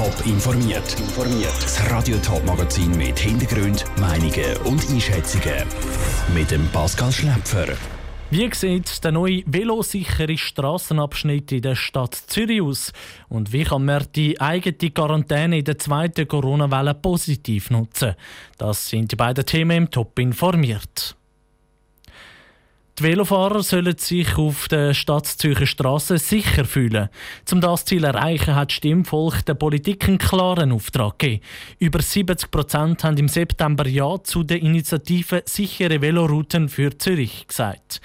Top 0.00 0.24
informiert. 0.24 0.96
Das 1.60 1.90
Radio 1.90 2.16
Top 2.24 2.42
Magazin 2.46 2.90
mit 2.96 3.18
Hintergrund, 3.18 3.84
Meinungen 4.00 4.56
und 4.64 4.82
Einschätzungen 4.88 5.66
mit 6.34 6.50
dem 6.50 6.66
Pascal 6.68 7.12
Schläpfer. 7.12 7.66
Wie 8.30 8.48
sieht 8.54 9.04
der 9.04 9.12
neue 9.12 9.42
velosichere 9.44 10.38
Strassenabschnitt 10.38 11.52
in 11.52 11.60
der 11.60 11.74
Stadt 11.74 12.14
Zürich 12.14 12.62
aus? 12.62 12.94
Und 13.28 13.52
wie 13.52 13.64
kann 13.64 13.84
man 13.84 14.06
die 14.16 14.40
eigene 14.40 14.90
Quarantäne 14.90 15.58
in 15.58 15.64
der 15.66 15.78
zweiten 15.78 16.26
Corona-Welle 16.26 16.94
positiv 16.94 17.68
nutzen? 17.68 18.14
Das 18.56 18.88
sind 18.88 19.12
die 19.12 19.16
beiden 19.16 19.44
Themen 19.44 19.76
im 19.76 19.90
Top 19.90 20.18
informiert. 20.18 21.14
Die 23.00 23.04
Velofahrer 23.06 23.62
sollen 23.62 23.96
sich 23.96 24.36
auf 24.36 24.68
der 24.68 24.92
Stadt 24.92 25.24
Zürcher 25.26 25.64
Straße 25.64 26.18
sicher 26.18 26.66
fühlen. 26.66 27.08
Um 27.50 27.62
das 27.62 27.86
Ziel 27.86 28.04
erreichen, 28.04 28.54
hat 28.54 28.72
Stimmvolk 28.72 29.42
der 29.46 29.54
Politik 29.54 30.06
einen 30.06 30.18
klaren 30.18 30.70
Auftrag 30.70 31.18
gegeben. 31.18 31.42
Über 31.78 32.02
70 32.02 32.50
Prozent 32.50 33.02
haben 33.02 33.16
im 33.16 33.28
September 33.28 33.88
Ja 33.88 34.22
zu 34.22 34.42
der 34.42 34.60
Initiative 34.60 35.42
Sichere 35.46 36.02
Velorouten 36.02 36.68
für 36.68 36.98
Zürich 36.98 37.46
gesagt. 37.48 38.02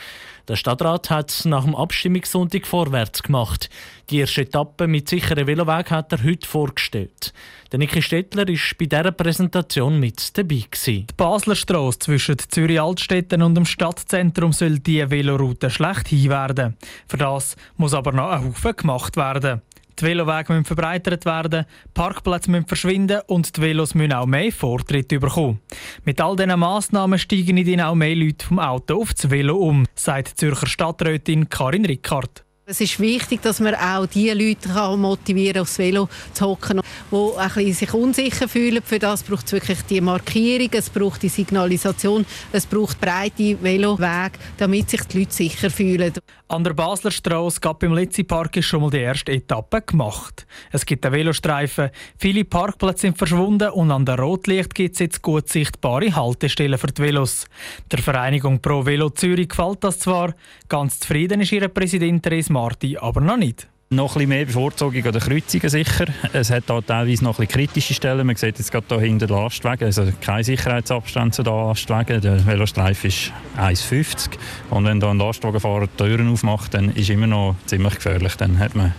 Der 0.47 0.55
Stadtrat 0.55 1.09
hat 1.09 1.41
nach 1.45 1.63
dem 1.63 1.75
Abstimmungssonntag 1.75 2.67
vorwärts 2.67 3.23
gemacht. 3.23 3.69
Die 4.11 4.19
erste 4.19 4.41
Etappe 4.41 4.87
mit 4.87 5.09
sicheren 5.09 5.47
Veloweg 5.47 5.89
hat 5.89 6.11
er 6.11 6.23
heute 6.23 6.47
vorgestellt. 6.47 7.33
Der 7.71 7.79
Niki 7.79 8.01
Stettler 8.01 8.47
war 8.47 8.55
bei 8.77 8.85
dieser 8.85 9.11
Präsentation 9.11 9.99
mit 9.99 10.37
dabei. 10.37 10.63
Gewesen. 10.69 11.07
Die 11.07 11.13
Basler 11.17 11.55
Straße 11.55 11.99
zwischen 11.99 12.37
Zürich 12.37 12.79
Altstetten 12.79 13.41
und 13.41 13.55
dem 13.55 13.65
Stadtzentrum 13.65 14.53
soll 14.53 14.77
diese 14.77 15.09
Veloroute 15.09 15.71
schlecht 15.71 16.11
werden. 16.11 16.77
Für 17.07 17.17
das 17.17 17.55
muss 17.77 17.95
aber 17.95 18.11
noch 18.11 18.29
ein 18.29 18.45
Haufen 18.45 18.75
gemacht 18.75 19.17
werden. 19.17 19.61
Die 19.99 20.05
Velowege 20.05 20.53
müssen 20.53 20.65
verbreitert 20.65 21.25
werden, 21.25 21.65
Parkplätze 21.93 22.51
müssen 22.51 22.67
verschwinden 22.67 23.21
und 23.27 23.55
die 23.55 23.61
Velos 23.61 23.95
müssen 23.95 24.13
auch 24.13 24.25
mehr 24.25 24.51
Vortritt 24.51 25.07
bekommen. 25.07 25.61
Mit 26.03 26.19
all 26.19 26.35
diesen 26.35 26.59
Massnahmen 26.59 27.19
steigen 27.19 27.57
in 27.57 27.81
auch 27.81 27.95
mehr 27.95 28.15
Leute 28.15 28.45
vom 28.45 28.59
Auto 28.59 29.01
auf 29.01 29.13
das 29.13 29.29
Velo 29.29 29.57
um, 29.57 29.85
sagt 29.95 30.37
Zürcher 30.37 30.67
Stadträtin 30.67 31.49
Karin 31.49 31.85
Rickard. 31.85 32.44
Es 32.67 32.81
ist 32.81 32.99
wichtig, 32.99 33.43
dass 33.43 33.59
man 33.59 33.75
auch 33.75 34.07
die 34.07 34.31
Leute 34.31 34.69
motivieren 34.97 35.61
aufs 35.61 35.77
Velo 35.77 36.09
zu 36.33 36.47
hocken, 36.47 36.81
die 37.11 37.73
sich 37.73 37.93
unsicher 37.93 38.47
fühlen. 38.47 38.81
Für 38.83 38.97
das 38.97 39.21
braucht 39.21 39.45
es 39.45 39.51
wirklich 39.51 39.83
die 39.83 40.01
Markierung, 40.01 40.69
es 40.71 40.89
braucht 40.89 41.21
die 41.21 41.29
Signalisation, 41.29 42.25
es 42.51 42.65
braucht 42.65 42.99
breite 42.99 43.61
Velowege, 43.61 44.39
damit 44.57 44.89
sich 44.89 45.03
die 45.03 45.19
Leute 45.19 45.33
sicher 45.33 45.69
fühlen. 45.69 46.13
An 46.47 46.63
der 46.63 46.73
Basler 46.73 47.11
Straße, 47.11 47.59
im 47.81 47.93
Litzi 47.93 48.23
Park, 48.23 48.57
ist 48.57 48.65
schon 48.65 48.81
mal 48.81 48.89
die 48.89 48.97
erste 48.97 49.31
Etappe 49.31 49.81
gemacht. 49.81 50.45
Es 50.71 50.85
gibt 50.85 51.05
einen 51.05 51.15
Velostreifen, 51.15 51.89
viele 52.17 52.45
Parkplätze 52.45 53.01
sind 53.01 53.17
verschwunden 53.17 53.69
und 53.69 53.91
an 53.91 54.05
der 54.05 54.19
Rotlicht 54.19 54.73
gibt 54.73 54.93
es 54.93 54.99
jetzt 54.99 55.21
gut 55.21 55.49
sichtbare 55.49 56.15
Haltestellen 56.15 56.77
für 56.77 56.87
die 56.87 57.01
Velos. 57.01 57.45
Der 57.91 57.99
Vereinigung 57.99 58.59
Pro 58.59 58.85
Velo 58.85 59.09
Zürich 59.09 59.49
gefällt 59.49 59.83
das 59.83 59.99
zwar, 59.99 60.33
ganz 60.69 60.99
zufrieden 60.99 61.41
ist 61.41 61.51
ihre 61.51 61.69
Präsidentin 61.69 62.33
Marti 62.55 62.97
aber 62.97 63.19
noch 63.19 63.35
nicht. 63.35 63.67
Noch 63.89 64.15
ein 64.15 64.29
mehr 64.29 64.45
Bevorzugung 64.45 65.05
an 65.05 65.11
den 65.11 65.21
Kreuzungen 65.21 65.69
sicher. 65.69 66.05
Es 66.31 66.49
hat 66.49 66.63
da 66.67 66.79
teilweise 66.79 67.23
noch 67.23 67.37
ein 67.37 67.47
kritische 67.49 67.93
Stellen. 67.93 68.25
Man 68.25 68.37
sieht 68.37 68.57
jetzt 68.57 68.71
gerade 68.71 68.87
hier 68.87 68.99
hinter 68.99 69.27
den 69.27 69.35
Lastwagen, 69.35 69.83
also 69.83 70.07
kein 70.21 70.41
Sicherheitsabstand 70.43 71.35
zu 71.35 71.43
den 71.43 71.53
Lastwagen. 71.53 72.21
Der 72.21 72.45
Velostreifen 72.45 73.09
ist 73.09 73.33
1,50 73.57 74.29
und 74.69 74.85
wenn 74.85 75.01
da 75.01 75.11
ein 75.11 75.17
Lastwagenfahrer 75.17 75.87
die 75.87 75.97
Türen 75.97 76.31
aufmacht, 76.31 76.73
dann 76.73 76.95
ist 76.95 77.09
immer 77.09 77.27
noch 77.27 77.57
ziemlich 77.65 77.95
gefährlich. 77.95 78.35
Dann 78.37 78.57
hat 78.57 78.73
man 78.73 78.93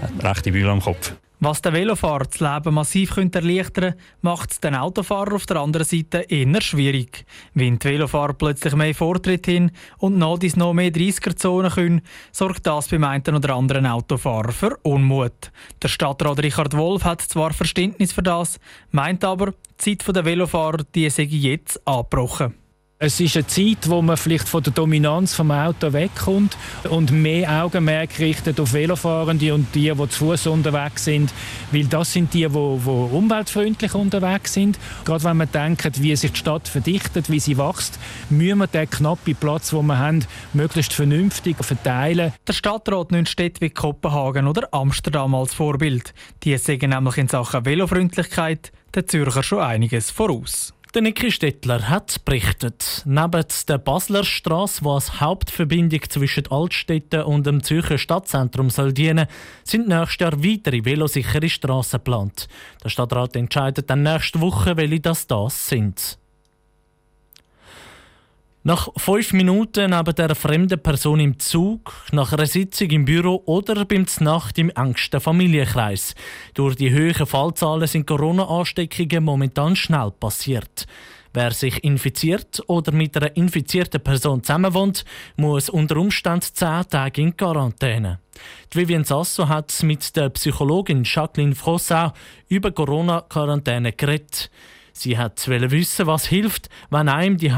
eine 0.00 0.24
rechte 0.24 0.52
Bühne 0.52 0.70
am 0.70 0.80
Kopf. 0.80 1.12
Was 1.42 1.62
den 1.62 1.72
Velofahrer 1.72 2.26
das 2.26 2.40
Leben 2.40 2.74
massiv 2.74 3.16
erleichtern 3.16 3.72
könnte, 3.72 3.96
macht 4.20 4.50
es 4.50 4.60
den 4.60 4.74
Autofahrer 4.74 5.36
auf 5.36 5.46
der 5.46 5.56
anderen 5.56 5.86
Seite 5.86 6.18
eher 6.18 6.60
schwierig. 6.60 7.24
Wenn 7.54 7.78
die 7.78 7.88
Velofahrer 7.88 8.34
plötzlich 8.34 8.76
mehr 8.76 8.94
Vortritt 8.94 9.46
hin 9.46 9.70
und 9.96 10.18
noch 10.18 10.36
dies 10.36 10.56
noch 10.56 10.74
mehr 10.74 10.92
30er-Zonen 10.92 11.70
können, 11.70 12.02
sorgt 12.30 12.66
das 12.66 12.88
beim 12.88 13.04
einen 13.04 13.34
oder 13.34 13.54
anderen 13.54 13.86
Autofahrer 13.86 14.52
für 14.52 14.76
Unmut. 14.82 15.50
Der 15.82 15.88
Stadtrat 15.88 16.42
Richard 16.42 16.76
Wolf 16.76 17.04
hat 17.04 17.22
zwar 17.22 17.54
Verständnis 17.54 18.12
für 18.12 18.22
das, 18.22 18.60
meint 18.90 19.24
aber, 19.24 19.54
die 19.82 19.96
Zeit 19.96 20.14
der 20.14 20.26
Velofahrer 20.26 20.84
die 20.94 21.08
sei 21.08 21.22
jetzt 21.22 21.80
angebrochen. 21.86 22.54
Es 23.02 23.18
ist 23.18 23.34
eine 23.34 23.46
Zeit, 23.46 23.88
wo 23.88 24.02
man 24.02 24.18
vielleicht 24.18 24.46
von 24.46 24.62
der 24.62 24.74
Dominanz 24.74 25.34
vom 25.34 25.50
Auto 25.52 25.94
wegkommt 25.94 26.58
und 26.90 27.10
mehr 27.10 27.64
Augenmerk 27.64 28.18
richtet 28.18 28.60
auf 28.60 28.74
Velofahrende 28.74 29.54
und 29.54 29.74
die, 29.74 29.90
die 29.90 30.08
zu 30.10 30.26
Fuß 30.26 30.48
unterwegs 30.48 31.06
sind, 31.06 31.32
weil 31.72 31.86
das 31.86 32.12
sind 32.12 32.34
die, 32.34 32.46
die, 32.46 32.54
umweltfreundlich 32.54 33.94
unterwegs 33.94 34.52
sind. 34.52 34.78
Gerade 35.06 35.24
wenn 35.24 35.38
man 35.38 35.50
denkt, 35.50 36.02
wie 36.02 36.14
sich 36.14 36.32
die 36.32 36.38
Stadt 36.40 36.68
verdichtet, 36.68 37.30
wie 37.30 37.40
sie 37.40 37.56
wächst, 37.56 37.98
müssen 38.28 38.58
wir 38.58 38.66
den 38.66 38.90
knappen 38.90 39.34
Platz, 39.34 39.70
den 39.70 39.86
wir 39.86 39.96
haben, 39.96 40.26
möglichst 40.52 40.92
vernünftig 40.92 41.56
verteilen. 41.64 42.34
Der 42.46 42.52
Stadtrat 42.52 43.12
nimmt 43.12 43.30
Städte 43.30 43.62
wie 43.62 43.70
Kopenhagen 43.70 44.46
oder 44.46 44.68
Amsterdam 44.72 45.34
als 45.34 45.54
Vorbild. 45.54 46.12
Die 46.42 46.54
sagen 46.58 46.90
nämlich 46.90 47.16
in 47.16 47.28
Sachen 47.28 47.64
Velofreundlichkeit 47.64 48.72
der 48.94 49.06
Zürcher 49.06 49.42
schon 49.42 49.60
einiges 49.60 50.10
voraus. 50.10 50.74
Der 50.92 51.02
Niki 51.02 51.30
Stettler 51.30 51.88
hat 51.88 52.24
berichtet, 52.24 53.02
neben 53.04 53.44
der 53.68 53.78
Basler 53.78 54.24
Straße, 54.24 54.80
die 54.82 54.88
als 54.88 55.20
Hauptverbindung 55.20 56.00
zwischen 56.08 56.50
Altstädten 56.50 57.22
und 57.22 57.46
dem 57.46 57.62
Zürcher 57.62 57.96
Stadtzentrum 57.96 58.70
soll 58.70 58.92
dienen, 58.92 59.28
sind 59.62 59.86
nächstes 59.86 60.18
Jahr 60.18 60.42
weitere 60.42 60.84
velosichere 60.84 61.48
Straßen 61.48 61.98
geplant. 61.98 62.48
Der 62.82 62.88
Stadtrat 62.88 63.36
entscheidet 63.36 63.88
dann 63.88 64.02
nächste 64.02 64.40
Woche, 64.40 64.76
welche 64.76 64.98
das 64.98 65.28
das 65.28 65.68
sind. 65.68 66.18
Nach 68.62 68.88
fünf 68.98 69.32
Minuten 69.32 69.90
neben 69.90 70.14
der 70.14 70.34
fremden 70.34 70.82
Person 70.82 71.18
im 71.18 71.38
Zug, 71.38 71.94
nach 72.12 72.34
einer 72.34 72.44
Sitzung 72.44 72.90
im 72.90 73.06
Büro 73.06 73.42
oder 73.46 73.86
beim 73.86 74.04
Nacht 74.18 74.58
im 74.58 74.68
engsten 74.68 75.18
Familienkreis. 75.18 76.14
Durch 76.52 76.76
die 76.76 76.92
hohen 76.92 77.26
Fallzahlen 77.26 77.86
sind 77.86 78.06
Corona-Ansteckungen 78.06 79.24
momentan 79.24 79.76
schnell 79.76 80.10
passiert. 80.10 80.86
Wer 81.32 81.52
sich 81.52 81.82
infiziert 81.84 82.62
oder 82.66 82.92
mit 82.92 83.16
einer 83.16 83.34
infizierten 83.34 84.02
Person 84.02 84.42
zusammenwohnt, 84.42 85.06
muss 85.36 85.70
unter 85.70 85.96
Umständen 85.96 86.42
zehn 86.42 86.82
Tage 86.90 87.22
in 87.22 87.34
Quarantäne. 87.34 88.18
Die 88.74 88.78
Vivian 88.78 89.04
Sasso 89.04 89.48
hat 89.48 89.74
mit 89.84 90.14
der 90.16 90.28
Psychologin 90.28 91.04
Jacqueline 91.04 91.54
Frossau 91.54 92.12
über 92.48 92.72
Corona-Quarantäne 92.72 93.92
geredet. 93.94 94.50
Sie 94.92 95.16
hat 95.16 95.48
wissen, 95.48 96.06
was 96.06 96.26
hilft, 96.26 96.68
wenn 96.90 97.08
einem 97.08 97.38
die 97.38 97.52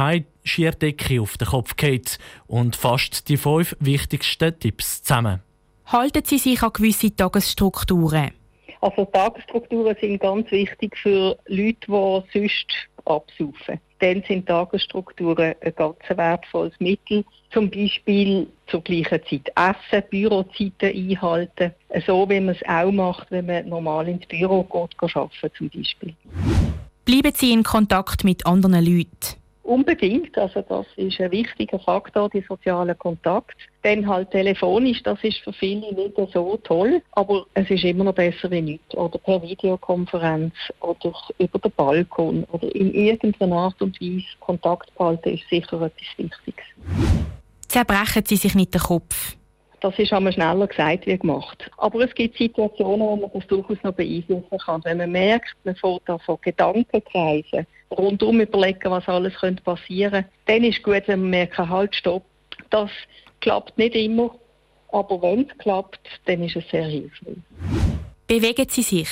Schierdecke 0.44 1.20
auf 1.20 1.36
den 1.38 1.48
Kopf 1.48 1.76
geht 1.76 2.18
und 2.46 2.76
fasst 2.76 3.28
die 3.28 3.36
fünf 3.36 3.76
wichtigsten 3.80 4.58
Tipps 4.58 5.02
zusammen. 5.02 5.40
Halten 5.86 6.22
Sie 6.24 6.38
sich 6.38 6.62
an 6.62 6.72
gewisse 6.72 7.14
Tagesstrukturen? 7.14 8.32
Also 8.80 9.04
Tagesstrukturen 9.04 9.96
sind 10.00 10.20
ganz 10.20 10.50
wichtig 10.50 10.96
für 10.96 11.38
Leute, 11.46 11.86
die 11.86 12.38
sonst 12.38 12.66
absaufen. 13.04 13.80
Dann 14.00 14.24
sind 14.26 14.46
Tagesstrukturen 14.46 15.54
ein 15.60 15.74
ganz 15.76 15.96
wertvolles 16.08 16.74
Mittel. 16.80 17.24
Zum 17.52 17.70
Beispiel 17.70 18.48
zur 18.66 18.82
gleichen 18.82 19.20
Zeit 19.28 19.52
essen, 19.54 20.04
Bürozeiten 20.10 20.72
einhalten. 20.80 21.72
So 22.06 22.28
wie 22.28 22.40
man 22.40 22.56
es 22.56 22.68
auch 22.68 22.90
macht, 22.90 23.30
wenn 23.30 23.46
man 23.46 23.68
normal 23.68 24.08
ins 24.08 24.26
Büro 24.26 24.64
geht, 24.64 25.14
arbeiten 25.14 25.50
zum 25.56 25.70
Beispiel. 25.70 26.14
Bleiben 27.04 27.32
Sie 27.36 27.52
in 27.52 27.62
Kontakt 27.62 28.24
mit 28.24 28.46
anderen 28.46 28.84
Leuten. 28.84 29.41
Unbedingt, 29.64 30.36
also 30.36 30.60
das 30.62 30.86
ist 30.96 31.20
ein 31.20 31.30
wichtiger 31.30 31.78
Faktor, 31.78 32.28
die 32.28 32.44
sozialen 32.48 32.98
Kontakt. 32.98 33.56
Dann 33.82 34.08
halt 34.08 34.30
telefonisch, 34.32 35.02
das 35.04 35.22
ist 35.22 35.38
für 35.38 35.52
viele 35.52 35.92
nicht 35.94 36.16
so 36.32 36.56
toll, 36.64 37.00
aber 37.12 37.46
es 37.54 37.70
ist 37.70 37.84
immer 37.84 38.04
noch 38.04 38.14
besser 38.14 38.50
wie 38.50 38.60
nichts. 38.60 38.94
Oder 38.94 39.18
per 39.18 39.40
Videokonferenz 39.42 40.54
oder 40.80 41.12
über 41.38 41.58
den 41.58 41.72
Balkon 41.76 42.44
oder 42.50 42.74
in 42.74 42.92
irgendeiner 42.92 43.56
Art 43.56 43.80
und 43.80 44.00
Weise 44.00 44.26
Kontakt 44.40 44.92
behalten 44.96 45.30
ist 45.30 45.48
sicher 45.48 45.80
etwas 45.80 45.92
Wichtiges. 46.16 46.64
Zerbrechen 47.68 48.24
Sie 48.26 48.36
sich 48.36 48.54
nicht 48.54 48.74
den 48.74 48.80
Kopf. 48.80 49.36
Das 49.82 49.98
ist 49.98 50.12
einmal 50.12 50.32
schneller 50.32 50.68
gesagt 50.68 51.06
wie 51.06 51.18
gemacht. 51.18 51.68
Aber 51.76 52.02
es 52.02 52.14
gibt 52.14 52.38
Situationen, 52.38 53.00
wo 53.00 53.16
man 53.16 53.30
das 53.34 53.44
durchaus 53.48 53.82
noch 53.82 53.92
beeinflussen 53.92 54.58
kann. 54.64 54.80
Wenn 54.84 54.98
man 54.98 55.10
merkt, 55.10 55.56
man 55.64 55.74
fährt 55.74 56.02
da 56.06 56.18
von 56.18 56.38
Gedanken 56.40 57.02
kreisen, 57.04 57.66
rundum 57.90 58.40
überlegen, 58.40 58.92
was 58.92 59.08
alles 59.08 59.34
könnte 59.34 59.60
passieren 59.64 60.22
könnte, 60.22 60.28
dann 60.46 60.62
ist 60.62 60.78
es 60.78 60.82
gut, 60.84 61.02
wenn 61.08 61.22
man 61.22 61.30
merkt, 61.30 61.58
halt, 61.58 61.96
stopp. 61.96 62.22
Das 62.70 62.90
klappt 63.40 63.76
nicht 63.76 63.96
immer, 63.96 64.32
aber 64.92 65.20
wenn 65.20 65.48
es 65.50 65.58
klappt, 65.58 66.00
dann 66.26 66.44
ist 66.44 66.54
es 66.54 66.68
sehr 66.70 66.84
hilfreich. 66.84 67.38
Bewegen 68.28 68.68
Sie 68.68 68.82
sich? 68.82 69.08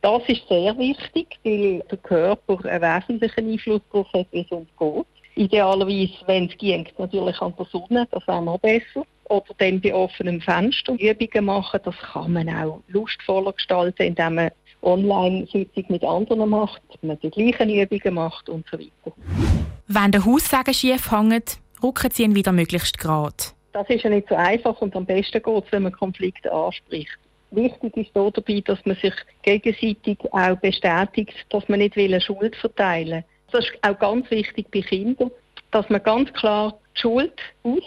Das 0.00 0.22
ist 0.28 0.48
sehr 0.48 0.78
wichtig, 0.78 1.38
weil 1.44 1.80
der 1.90 1.98
Körper 1.98 2.64
einen 2.64 2.80
wesentlichen 2.80 3.52
Einfluss 3.52 3.82
darauf 3.92 4.10
hat, 4.14 4.28
wie 4.30 4.40
es 4.40 4.50
uns 4.50 4.68
geht. 4.78 5.06
Idealerweise, 5.34 6.14
wenn 6.26 6.46
es 6.46 6.56
geht, 6.56 6.98
natürlich 6.98 7.38
an 7.42 7.52
der 7.58 7.66
Sonne, 7.66 8.08
das 8.10 8.26
wäre 8.26 8.42
noch 8.42 8.58
besser. 8.60 9.04
Oder 9.28 9.54
dann 9.58 9.80
bei 9.80 9.94
offenem 9.94 10.40
Fenster 10.40 10.94
Übungen 10.94 11.44
machen. 11.44 11.80
Das 11.84 11.96
kann 12.12 12.32
man 12.32 12.48
auch 12.48 12.82
lustvoller 12.88 13.52
gestalten, 13.52 14.02
indem 14.02 14.36
man 14.36 14.50
Online-Sitzung 14.82 15.84
mit 15.88 16.04
anderen 16.04 16.48
macht, 16.48 16.82
man 17.02 17.18
die 17.20 17.30
gleichen 17.30 17.70
Übungen 17.70 18.14
macht 18.14 18.48
und 18.48 18.66
so 18.70 18.78
weiter. 18.78 19.16
Wenn 19.88 20.12
der 20.12 20.24
Haussegen 20.24 20.74
schief 20.74 21.10
hängt, 21.10 21.58
rücken 21.82 22.10
sie 22.12 22.24
ihn 22.24 22.34
wieder 22.34 22.52
möglichst 22.52 22.98
gerade. 22.98 23.34
Das 23.72 23.88
ist 23.90 24.04
ja 24.04 24.10
nicht 24.10 24.28
so 24.28 24.34
einfach 24.34 24.80
und 24.80 24.96
am 24.96 25.04
besten 25.04 25.42
geht 25.42 25.64
es, 25.64 25.72
wenn 25.72 25.82
man 25.82 25.92
Konflikte 25.92 26.52
anspricht. 26.52 27.18
Wichtig 27.50 27.96
ist 27.96 28.10
hier 28.12 28.30
dabei, 28.30 28.60
dass 28.64 28.84
man 28.84 28.96
sich 28.96 29.14
gegenseitig 29.42 30.18
auch 30.32 30.56
bestätigt, 30.56 31.34
dass 31.50 31.68
man 31.68 31.78
nicht 31.78 31.96
will 31.96 32.20
Schuld 32.20 32.56
verteilen 32.56 33.18
will. 33.18 33.24
Das 33.52 33.64
ist 33.64 33.72
auch 33.82 33.98
ganz 33.98 34.30
wichtig 34.30 34.66
bei 34.70 34.80
Kindern, 34.80 35.30
dass 35.70 35.88
man 35.88 36.02
ganz 36.02 36.32
klar 36.32 36.78
Schuld 37.00 37.32
raus. 37.64 37.82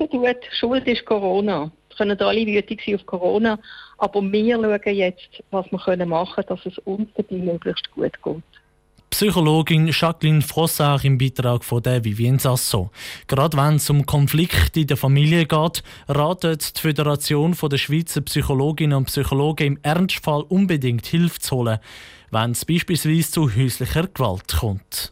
Schuld 0.59 0.87
ist 0.87 1.05
Corona. 1.05 1.71
Wir 1.89 1.97
können 1.97 2.19
alle 2.19 2.45
wütig 2.45 2.81
sein 2.85 2.95
auf 2.95 3.05
Corona, 3.05 3.59
aber 3.97 4.21
wir 4.21 4.55
schauen 4.55 4.95
jetzt, 4.95 5.43
was 5.51 5.65
wir 5.71 6.05
machen 6.05 6.45
können, 6.45 6.47
dass 6.47 6.65
es 6.65 6.77
uns 6.79 7.09
dabei 7.15 7.35
möglichst 7.35 7.91
gut 7.91 8.13
geht. 8.23 8.43
Psychologin 9.09 9.87
Jacqueline 9.87 10.41
Frossard 10.41 11.03
im 11.03 11.17
Beitrag 11.17 11.65
von 11.65 11.81
der 11.81 12.05
Vivien 12.05 12.37
Sasso. 12.37 12.91
Gerade 13.27 13.57
wenn 13.57 13.75
es 13.75 13.89
um 13.89 14.05
Konflikte 14.05 14.81
in 14.81 14.87
der 14.87 14.97
Familie 14.97 15.45
geht, 15.45 15.83
ratet 16.07 16.77
die 16.77 16.81
Föderation 16.81 17.57
der 17.61 17.77
Schweizer 17.77 18.21
Psychologinnen 18.21 18.95
und 18.95 19.05
Psychologen 19.05 19.67
im 19.67 19.79
Ernstfall 19.81 20.43
unbedingt 20.43 21.07
Hilfe 21.07 21.39
zu 21.39 21.57
holen, 21.57 21.79
wenn 22.31 22.51
es 22.51 22.65
beispielsweise 22.65 23.31
zu 23.31 23.53
häuslicher 23.53 24.07
Gewalt 24.07 24.55
kommt. 24.59 25.11